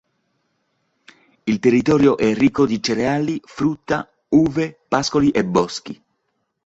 [1.45, 6.03] Il territorio è ricco di cereali, frutta, uve, pascoli e boschi.